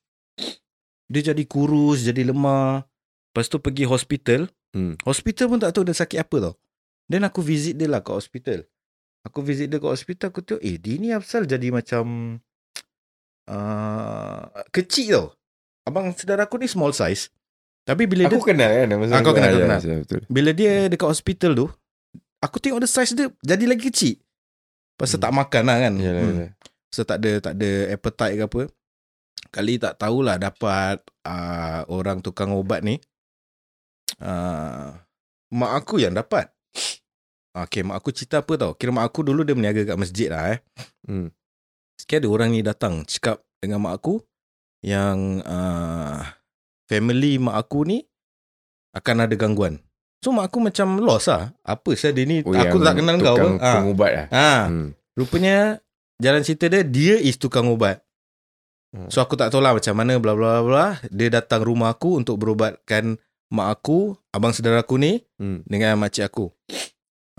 [1.07, 2.83] dia jadi kurus, jadi lemah.
[3.31, 4.51] Lepas tu pergi hospital.
[4.75, 4.99] Hmm.
[5.07, 6.55] Hospital pun tak tahu dia sakit apa tau.
[7.07, 8.67] Then aku visit dia lah kat hospital.
[9.23, 12.39] Aku visit dia kat hospital, aku tengok, eh dia ni asal jadi macam
[13.47, 14.43] uh,
[14.75, 15.29] kecil tau.
[15.83, 17.29] Abang saudara aku ni small size.
[17.83, 18.87] Tapi bila Aku dia kenal kan.
[18.95, 19.81] masa Ah, aku- kenal, ah, kau ya, kenal.
[19.81, 20.21] ya, Betul.
[20.29, 21.67] bila dia dekat hospital tu,
[22.39, 24.15] aku tengok dia size dia jadi lagi kecil.
[24.95, 25.25] Pasal Hmm.
[25.25, 25.93] tak makan lah kan.
[25.97, 26.33] Yalah, Hmm.
[26.37, 26.51] yalah.
[26.91, 28.61] So tak ada tak ada appetite ke apa.
[29.51, 33.01] Kali tak tahulah dapat uh, orang tukang ubat ni.
[34.21, 34.93] Uh,
[35.51, 36.53] mak aku yang dapat.
[37.51, 38.73] Okay, mak aku cerita apa tau.
[38.75, 40.59] Kira mak aku dulu dia berniaga kat masjid lah eh.
[41.03, 41.33] Hmm.
[41.97, 44.23] Sikit ada orang ni datang cakap dengan mak aku
[44.81, 46.25] yang uh,
[46.89, 47.99] family mak aku ni
[48.97, 49.79] akan ada gangguan.
[50.21, 51.53] So mak aku macam lost lah.
[51.65, 52.45] Apa sah dia ni?
[52.45, 53.57] Oh, aku tak kenal kau tukang.
[53.61, 53.71] Ha.
[53.81, 54.27] pengubat lah.
[54.33, 54.51] ha.
[54.69, 54.93] Hmm.
[55.17, 55.81] Rupanya
[56.21, 58.05] jalan cerita dia dia is tukang ubat.
[58.93, 59.09] Hmm.
[59.09, 60.87] So aku tak tahu lah macam mana bla bla bla.
[61.09, 63.17] Dia datang rumah aku untuk berubatkan
[63.51, 65.65] mak aku, abang saudara aku ni Hmm.
[65.65, 66.53] dengan makcik aku.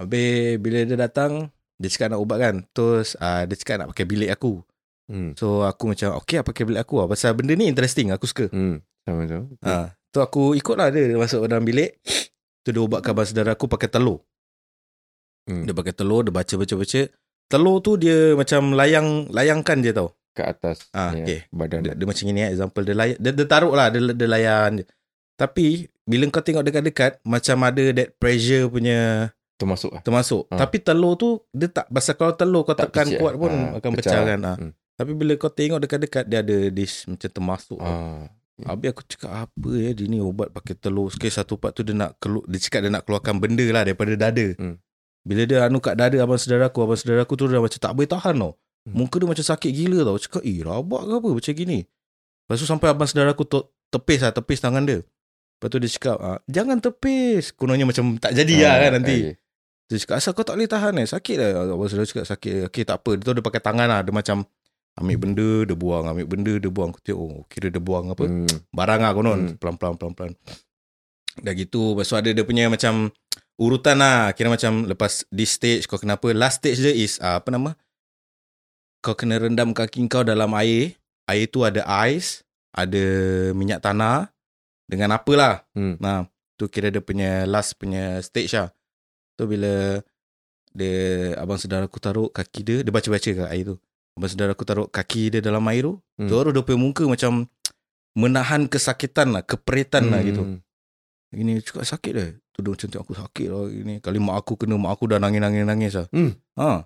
[0.02, 2.56] Habis bila dia datang, dia cakap nak ubat kan.
[2.74, 4.66] Terus uh, dia cakap nak pakai bilik aku.
[5.12, 5.32] Hmm.
[5.36, 7.06] So aku macam okay lah pakai bilik aku lah.
[7.06, 8.48] Pasal benda ni interesting aku suka.
[8.48, 8.80] Hmm.
[9.04, 9.52] Sama-sama.
[9.62, 9.92] Ha.
[10.08, 12.00] Tu aku ikut lah dia, dia masuk dalam bilik.
[12.62, 14.24] Tu dia ubatkan abang saudara aku pakai telur.
[15.44, 15.66] Hmm.
[15.66, 17.02] Dia pakai telur, dia baca-baca-baca.
[17.46, 20.16] Telur tu dia macam layang layangkan je tau.
[20.32, 20.88] Kat atas.
[20.90, 21.40] Ah, ya, okay.
[21.52, 21.84] Badan.
[21.84, 24.80] Dia, dia macam ni eh, example dia layan, dia, dia taruh lah, dia, dia layan
[24.80, 24.86] je.
[25.36, 25.66] Tapi
[26.06, 30.02] bila kau tengok dekat-dekat macam ada that pressure punya Termasuk lah.
[30.02, 30.48] termasuk.
[30.50, 30.64] Ah.
[30.64, 33.20] Tapi telur tu dia tak pasal kalau telur kau Tak tekan pecah.
[33.20, 34.12] kuat pun Ah, akan pecah.
[34.14, 34.40] pecah kan.
[34.42, 34.56] Ah.
[34.58, 34.72] Hmm.
[35.02, 37.82] Tapi bila kau tengok dekat-dekat dia ada this macam termasuk.
[37.82, 38.30] Ah.
[38.62, 41.10] Habis aku cakap apa ya dia ni ubat pakai telur.
[41.10, 44.14] Sekali satu part tu dia nak kelu, dia cakap dia nak keluarkan benda lah daripada
[44.14, 44.54] dada.
[44.62, 44.78] Hmm.
[45.26, 47.92] Bila dia anu kat dada abang saudara aku, abang saudara aku tu dah macam tak
[47.98, 48.54] boleh tahan tau.
[48.86, 48.94] Hmm.
[48.94, 50.18] Muka dia macam sakit gila tau.
[50.22, 51.80] Cakap, eh rabak ke apa macam gini.
[51.82, 53.46] Lepas tu sampai abang saudara aku
[53.90, 55.02] tepis lah, tepis tangan dia.
[55.02, 57.58] Lepas tu dia cakap, ah, jangan tepis.
[57.58, 59.18] Kononnya macam tak jadi lah kan nanti.
[59.18, 59.34] okay.
[59.90, 61.08] Dia cakap, asal kau tak boleh tahan eh?
[61.10, 61.50] Sakit lah.
[61.68, 62.72] Abang saudara cakap sakit.
[62.72, 63.20] Okay tak apa.
[63.20, 64.00] Dia tu dia pakai tangan lah.
[64.02, 64.48] Dia macam
[65.00, 66.04] ambil benda, dia buang.
[66.08, 66.90] Ambil benda, dia buang.
[66.92, 68.28] Aku tengok, oh kira dia buang apa.
[68.28, 68.50] Hmm.
[68.76, 69.40] Barang lah konon.
[69.40, 69.56] Hmm.
[69.56, 70.34] Pelan-pelan, pelan-pelan.
[71.40, 71.96] Dah gitu.
[71.96, 73.08] Lepas tu ada dia punya macam
[73.56, 74.36] urutan lah.
[74.36, 76.28] Kira macam lepas this stage kau kenapa.
[76.36, 77.78] Last stage dia is uh, apa nama?
[79.00, 81.00] Kau kena rendam kaki kau dalam air.
[81.32, 82.44] Air tu ada ais.
[82.76, 83.04] Ada
[83.56, 84.28] minyak tanah.
[84.92, 85.64] Dengan apalah.
[85.72, 85.96] Hmm.
[86.04, 86.28] Nah,
[86.60, 88.76] tu kira dia punya last punya stage lah.
[89.40, 90.04] Tu bila
[90.72, 93.78] Dia abang saudara aku taruh kaki dia, dia baca-baca kat air tu.
[94.12, 96.26] Abang saudara aku taruh kaki dia dalam air tu, Hmm.
[96.26, 96.30] hmm.
[96.30, 97.32] terus dia punya muka macam
[98.12, 100.44] menahan kesakitan lah, keperitan lah gitu.
[100.44, 100.60] Hmm.
[101.32, 102.28] Gini cakap sakit dah.
[102.52, 103.94] Tu dia macam tengok aku sakit lah gini.
[103.98, 106.08] Kali mak aku kena, mak aku dah nangis-nangis-nangis lah.
[106.12, 106.36] Hmm.
[106.56, 106.84] Ha.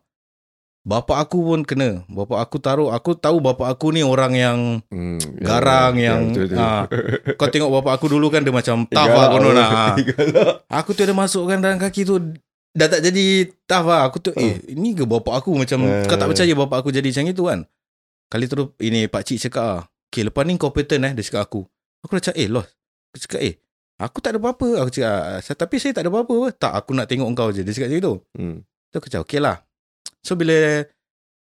[0.85, 2.05] Bapak aku pun kena.
[2.05, 5.17] Bapak aku taruh, aku tahu bapak aku ni orang yang Hmm.
[5.41, 6.61] garang Ya, yang betul, betul.
[6.61, 6.85] ha,
[7.33, 9.69] kau tengok bapak aku dulu kan dia macam tough lah konon lah.
[10.69, 10.77] Ha.
[10.77, 12.21] Aku tu ada masukkan dalam kaki tu
[12.75, 14.11] dah tak jadi tough lah.
[14.11, 16.03] Aku tu eh ini ke bapak aku macam Eh.
[16.05, 17.59] kau tak percaya bapak aku jadi macam itu kan.
[18.27, 19.81] Kali terus ini pak cik cakap ah.
[20.11, 21.63] Okay lepas ni kau pattern eh dia cakap aku.
[22.03, 22.69] Aku dah cakap eh lost.
[23.15, 23.55] Aku cakap eh
[23.95, 24.67] aku tak ada apa-apa.
[24.83, 26.33] Aku cakap "Ah, tapi saya tak ada apa-apa.
[26.35, 27.63] apa." Tak aku nak tengok kau je.
[27.63, 28.13] Dia cakap macam itu.
[28.35, 28.57] Hmm.
[28.91, 29.63] Tu aku cakap okay lah.
[30.19, 30.83] So bila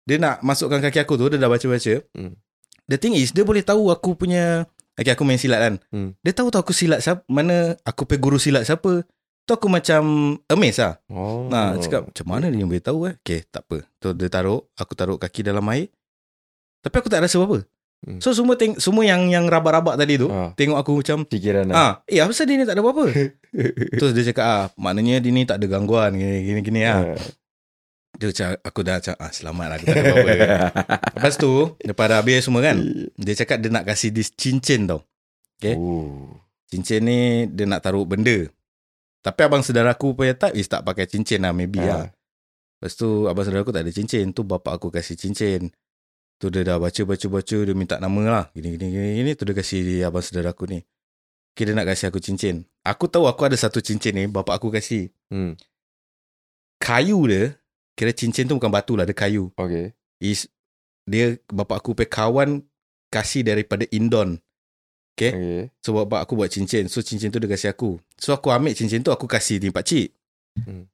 [0.04, 1.94] dia nak masukkan kaki aku tu dia dah baca-baca.
[2.14, 2.38] Hmm.
[2.86, 5.74] The thing is dia boleh tahu aku punya Okay aku main silat kan.
[5.90, 6.14] Hmm.
[6.22, 9.02] Dia tahu tu aku silat siapa mana aku pergi guru silat siapa.
[9.44, 10.02] Tu aku macam
[10.48, 10.96] amazed lah.
[11.07, 11.44] Oh.
[11.46, 13.14] Nah, cakap macam mana dia boleh tahu eh?
[13.20, 13.85] Okay, tak apa.
[14.00, 15.92] Tu dia taruh, aku taruh kaki dalam air.
[16.80, 17.68] Tapi aku tak rasa apa-apa.
[18.04, 18.20] Hmm.
[18.20, 20.52] So semua teng- semua yang yang rabak-rabak tadi tu, Ah.
[20.52, 23.04] tengok aku macam Fikiran ah, eh apa pasal dia ni tak ada apa-apa?
[23.96, 27.16] Terus dia cakap ah, maknanya dia ni tak ada gangguan gini gini gini ah.
[28.14, 30.35] Dia cakap aku dah cakap ah selamat lah aku tak ada apa-apa.
[31.16, 32.76] Lepas tu, lepas dah habis semua kan,
[33.24, 35.00] dia cakap dia nak kasih this cincin tau.
[35.57, 35.72] Okay.
[35.72, 36.28] Oh.
[36.68, 38.52] Cincin ni dia nak taruh benda.
[39.24, 41.88] Tapi abang saudara aku punya type is tak pakai cincin lah maybe Ah.
[41.88, 42.06] lah.
[42.76, 44.37] Lepas tu abang saudara aku tak ada cincin.
[44.37, 45.72] Tu bapak aku kasih cincin.
[46.37, 48.44] Tu dia dah baca-baca-baca dia minta nama lah.
[48.52, 49.30] Gini gini gini, gini.
[49.32, 50.84] Tu dia kasih dia abang saudara aku ni.
[51.56, 52.68] Dia nak kasih aku cincin.
[52.84, 55.08] Aku tahu aku ada satu cincin ni bapak aku kasih.
[55.32, 55.56] Hmm.
[56.76, 57.56] Kayu dia
[57.96, 59.48] kira cincin tu bukan batu lah dia kayu.
[59.56, 59.96] Okay.
[60.20, 60.52] Is
[61.08, 62.50] dia bapak aku punya kawan
[63.08, 64.43] kasih daripada Indon.
[65.14, 65.31] Okay.
[65.31, 65.62] Okay.
[65.79, 66.90] So bapak aku buat cincin.
[66.90, 68.03] So cincin tu dia kasih aku.
[68.18, 70.11] So aku ambil cincin tu Aku kasih di pakcik
[70.55, 70.87] Hmm.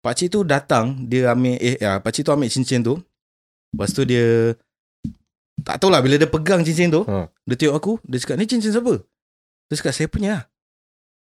[0.00, 2.96] Pakcik tu datang Dia ambil Eh ya, pakcik tu ambil cincin tu.
[3.72, 4.56] Lepas tu dia
[5.60, 7.28] Tak tahulah Bila dia pegang cincin tu Ha.
[7.44, 9.00] Dia tengok aku Dia cakap ni cincin siapa?
[9.68, 10.48] Dia cakap saya punya.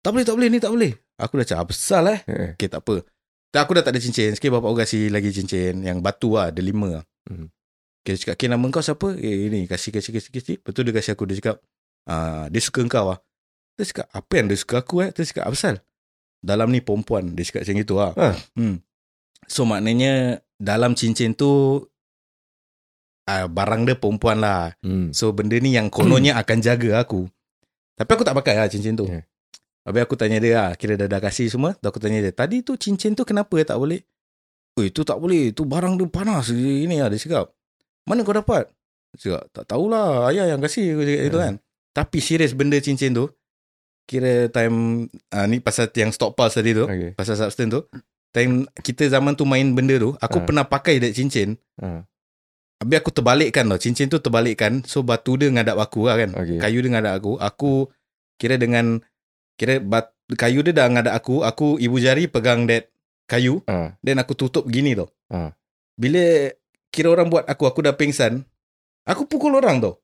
[0.02, 0.92] Tak boleh tak boleh Ni tak boleh.
[1.18, 2.22] Aku dah cakap "Ah, Besar lah eh.
[2.30, 2.50] Eh.
[2.54, 3.02] Okay tak apa.
[3.50, 4.30] Dan aku dah tak ada cincin.
[4.34, 7.04] Sekali bapak aku kasih lagi cincin Yang batu lah Ada lima lah.
[7.26, 7.50] Hmm.
[8.02, 9.18] Okay, dia cakap Okay nama kau siapa?
[9.18, 10.54] Eh ini Kasih kasih kasih kasih.
[10.62, 11.58] Lepas tu dia kasih aku Dia cakap
[12.06, 13.18] ah, Dia suka kau lah
[13.74, 15.10] Dia cakap Apa yang dia suka aku eh?
[15.10, 15.74] Dia cakap apa pasal
[16.38, 18.36] Dalam ni perempuan Dia cakap macam itu lah Ah.
[18.56, 18.76] hmm.
[19.48, 21.80] So maknanya Dalam cincin tu
[23.28, 24.76] ah, Barang dia perempuan lah.
[24.84, 25.12] Hmm.
[25.12, 27.24] So benda ni yang kononnya akan jaga aku.
[27.94, 29.06] Tapi aku tak pakai lah cincin tu.
[29.06, 29.24] Yeah.
[29.84, 31.76] Habis aku tanya dia lah Kira dah, dah kasih semua?
[31.76, 34.00] Tu aku tanya dia Tadi tu cincin tu kenapa tak boleh?
[34.74, 35.52] Oh itu tak boleh.
[35.52, 37.52] Tu barang dia panas Ini lah dia cakap.
[38.08, 38.72] Mana kau dapat?
[39.12, 41.44] Dia cakap tak tahulah Ayah yang kasih Aku cakap itu Yeah.
[41.44, 41.54] kan
[41.94, 43.30] Tapi serius benda cincin tu
[44.04, 47.14] Kira time uh, Ni pasal yang stock pulse tadi tu Okay.
[47.14, 47.80] Pasal substance tu
[48.28, 50.44] Time kita zaman tu main benda tu Aku Ah.
[50.44, 52.02] pernah pakai that cincin Ah.
[52.76, 56.58] Habis aku terbalikkan tau Cincin tu terbalikkan So batu dia ngadap aku lah kan Okay.
[56.58, 57.72] Kayu dia ngadap aku Aku
[58.36, 58.98] Kira dengan
[59.54, 62.90] Kira bat, kayu dia dah ngadap aku Aku ibu jari pegang that
[63.24, 63.94] Kayu Ah.
[64.02, 65.54] Then aku tutup gini tau Ah.
[65.94, 66.50] Bila
[66.90, 68.44] Kira orang buat aku Aku dah pingsan
[69.06, 70.03] Aku pukul orang tau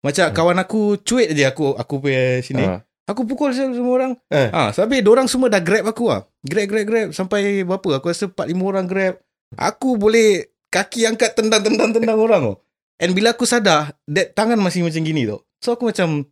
[0.00, 0.36] Macam Hmm.
[0.36, 2.80] kawan aku Cuit je aku Aku punya sini Ah.
[3.04, 4.48] Aku pukul semua orang Eh.
[4.48, 8.30] Ah, Sampai orang semua dah grab aku lah Grab grab grab Sampai berapa Aku rasa
[8.30, 9.18] 4-5 orang grab
[9.58, 12.56] Aku boleh Kaki angkat tendang-tendang-tendang orang tau
[13.02, 16.24] And bila aku sadar That tangan masih macam gini tau So aku macam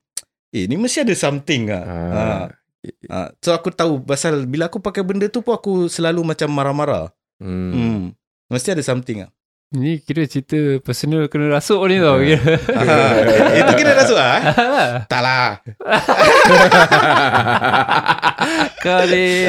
[0.49, 1.83] Eh ni mesti ada something Ah.
[1.85, 2.45] ah.
[3.11, 7.11] Ah, So aku tahu Pasal bila aku pakai benda tu pun Aku selalu macam marah-marah
[7.39, 7.71] Hmm.
[7.75, 8.03] hmm.
[8.49, 9.31] Mesti ada something lah
[9.71, 12.19] Ni kira cerita personal kena rasuk ni tau.
[12.19, 12.39] Ya.
[12.41, 12.55] Kira.
[12.81, 13.55] ah.
[13.55, 14.43] Itu kira rasuk lah eh?
[15.07, 15.61] Tak lah
[18.79, 19.45] Kau ni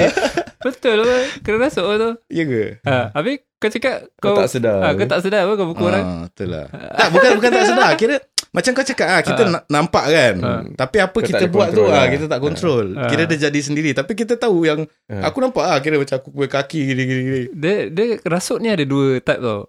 [0.60, 2.64] Betul lah Kena rasuk tu Ya ke?
[2.84, 4.78] ha, Habis kau cakap Kau Kau, tak sedar.
[4.82, 6.66] ha, kau tak sedar apa Kau pukul orang Ah, betul lah.
[6.68, 7.92] tak, bukan bukan tak sedar.
[7.96, 8.16] Kira
[8.50, 9.50] macam kau cakap ah kita Ah.
[9.54, 10.34] na- nampak kan.
[10.42, 10.62] Ah.
[10.76, 12.06] Tapi apa Kau kita buat tu ah lah.
[12.10, 12.86] kita tak kontrol.
[12.94, 13.06] Ah.
[13.06, 15.22] Kira dia jadi sendiri tapi kita tahu yang Ah.
[15.24, 17.42] aku nampak ah kira macam aku kaki gini gini gini.
[17.54, 19.64] Dia, dia rasuk ni ada dua type tau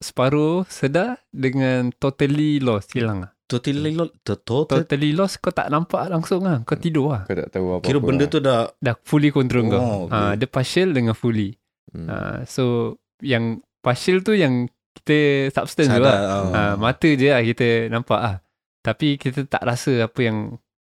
[0.00, 5.68] Separuh sedar Dengan totally lost Hilang lah Totally lo- to- total Totally lost Kau tak
[5.68, 7.84] nampak langsung lah Kau tidur lah Kau tak tahu apa-apa.
[7.84, 10.16] kira benda tu dah Dah fully control kau Oh, okay.
[10.16, 11.54] ha, Dia partial dengan fully
[11.90, 12.06] Hmm.
[12.06, 13.44] ha, So Yang
[13.78, 15.18] partial tu yang Kita
[15.52, 16.06] substance tu sadar.
[16.06, 16.44] lah ah.
[16.48, 18.36] ha, Mata je lah kita nampak lah
[18.80, 20.56] Tapi kita tak rasa apa yang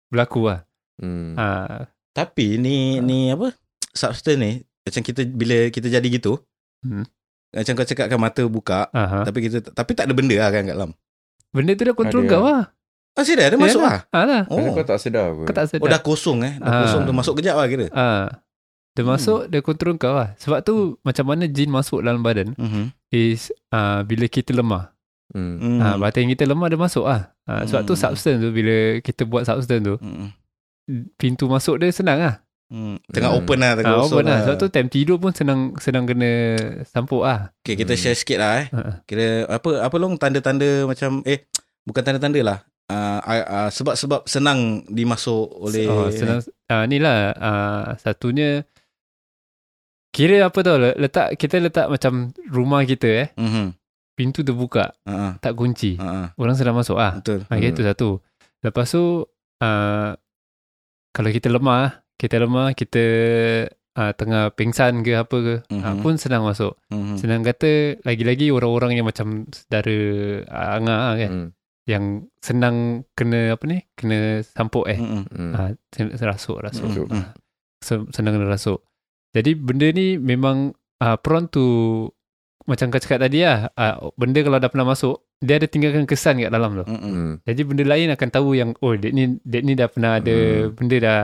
[0.06, 0.60] Berlaku lah
[0.98, 1.32] Hmm.
[1.32, 3.54] ha, Tapi ni ni apa?
[3.88, 6.36] Substance ni macam kita bila kita jadi gitu.
[6.80, 7.06] Hmm.
[7.50, 9.26] Macam kau cakap kan mata buka Aha.
[9.26, 10.90] tapi kita tapi tak ada benda lah kan kat dalam.
[11.50, 12.30] Benda tu dah control Ada.
[12.30, 12.64] kau lah
[13.10, 13.90] Ah ada Ya masuk dah.
[13.90, 14.00] ah.
[14.14, 14.70] ha, lah Oh.
[14.70, 15.42] kau tak sedar apa.
[15.44, 16.54] Kau tak sedar Oh dah kosong eh.
[16.56, 16.80] Dah Ah.
[16.86, 17.86] kosong tu masuk kejap lah kira.
[17.90, 18.06] ha.
[18.90, 20.34] Dia masuk, dia kontrol kau lah.
[20.36, 22.94] Sebab tu macam mana jin masuk dalam badan Mhm.
[23.10, 24.94] is uh, bila kita lemah.
[25.30, 25.58] Hmm.
[25.58, 25.58] Hmm.
[25.58, 25.78] Hmm.
[25.80, 27.34] Uh, batin kita lemah dia masuk lah.
[27.46, 28.02] Uh, sebab tu Hmm.
[28.04, 30.30] substance tu bila kita buat substance tu, Hmm.
[31.14, 32.34] pintu masuk dia senang lah.
[32.70, 33.02] Hmm.
[33.04, 33.38] Tengah Hmm.
[33.42, 34.38] open lah Tengah Ah, kosong open lah.
[34.46, 36.30] Sebab tu time tidur pun senang senang kena
[36.86, 37.50] sampuk lah.
[37.58, 38.00] Okay kita Hmm.
[38.00, 39.02] share sikit lah eh Ha.
[39.04, 41.50] Kira apa apa long tanda-tanda macam eh
[41.82, 42.58] bukan tanda-tanda lah.
[42.86, 46.42] Uh, uh, uh, sebab-sebab senang dimasuk oleh Oh, senang.
[46.66, 47.30] Uh, ni lah.
[47.32, 48.66] Uh, satunya,
[50.10, 52.12] kira apa tau, letak kita letak macam
[52.46, 53.78] rumah kita eh, Mhm.
[54.12, 55.96] pintu terbuka, Ha tak kunci.
[55.96, 56.34] ha.
[56.34, 57.14] Orang sedang masuk ah.
[57.14, 57.46] Betul.
[57.46, 58.18] Ha, itu satu.
[58.60, 59.22] Lepas tu,
[59.60, 60.10] uh,
[61.10, 63.04] kalau kita lemah, kita lemah, kita
[63.96, 65.80] uh, tengah pingsan ke apa ke, mm-hmm.
[65.80, 66.76] uh, pun senang masuk.
[66.92, 67.16] Mhm.
[67.16, 69.96] Senang kata, lagi-lagi orang-orang yang macam saudara
[70.44, 71.48] uh, Angah lah kan, Hmm.
[71.88, 72.04] yang
[72.38, 72.76] senang
[73.16, 75.00] kena apa ni, kena sampuk eh.
[75.00, 75.22] Mhm.
[75.32, 75.52] Hmm.
[75.56, 77.08] Ah, sen- rasuk, rasuk.
[77.08, 77.32] Ah,
[77.80, 78.84] sen- senang kena rasuk.
[79.32, 81.64] Jadi benda ni memang uh, prone to
[82.68, 86.38] macam kau cakap tadi lah, uh, benda kalau dah pernah masuk, dia ada tinggalkan kesan
[86.38, 86.84] kat dalam tu.
[86.84, 87.00] Mhm.
[87.00, 87.32] Hmm.
[87.42, 90.36] Jadi benda lain akan tahu yang oh dek ni dek ni dah pernah ada
[90.68, 90.76] Hmm.
[90.76, 91.20] benda dah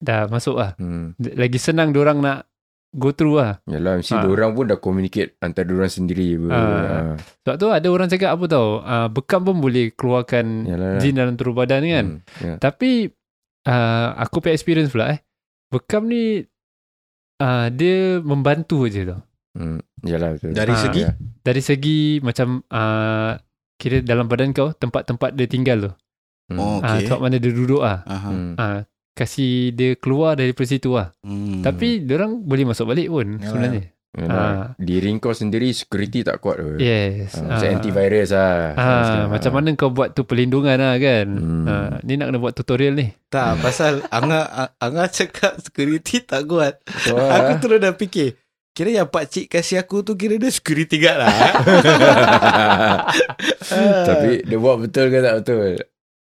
[0.00, 0.72] dah masuk lah.
[0.80, 1.12] Hmm.
[1.20, 2.48] Lagi senang orang nak
[2.90, 3.62] go through lah.
[3.70, 4.26] Yalah mesti ha.
[4.26, 6.34] orang pun dah communicate antara orang sendiri.
[6.50, 6.56] Ah.
[6.56, 7.14] Ah.
[7.44, 10.98] Sebab tu ada orang cakap apa tau, uh, bekam pun boleh keluarkan Yalah.
[10.98, 12.06] jin dalam tubuh badan kan.
[12.18, 12.42] Hmm.
[12.42, 12.54] Ya.
[12.58, 13.12] Tapi
[13.68, 15.20] uh, aku punya experience pula eh.
[15.70, 16.42] Bekam ni
[17.38, 19.22] uh, dia membantu je tau.
[19.54, 19.78] Hmm.
[20.02, 20.50] Yalah betul.
[20.56, 20.80] Dari Ah.
[20.80, 21.10] segi Ya.
[21.46, 23.32] Dari segi macam uh,
[23.78, 25.92] kira dalam badan kau tempat-tempat dia tinggal tu.
[26.50, 26.58] Hmm.
[26.58, 27.06] Oh, Ah, okay.
[27.06, 28.02] tempat mana dia duduk ah.
[28.02, 28.30] Aha.
[28.34, 28.54] Hmm.
[28.58, 28.82] Ah,
[29.14, 31.12] kasih dia keluar dari situ lah.
[31.24, 31.60] Hmm.
[31.60, 33.46] Tapi orang boleh masuk balik pun Yalah.
[33.46, 33.82] sebenarnya.
[34.10, 34.34] Yalah.
[34.34, 34.66] Ah.
[34.74, 36.82] Diri kau sendiri security tak kuat tu.
[36.82, 37.38] Yes.
[37.38, 38.74] Ah, macam antivirus lah.
[38.74, 41.26] Ah, macam mana kau buat tu perlindungan lah kan.
[41.30, 41.66] Hmm.
[41.70, 43.14] Ah, ni nak kena buat tutorial ni.
[43.30, 46.82] tak pasal Angah Angah cakap security tak kuat.
[47.06, 48.34] So, Aku terus dah fikir
[48.70, 51.30] Kira yang pak cik kasih aku tu Kira dia security guard lah
[54.08, 55.74] Tapi dia buat betul ke tak betul?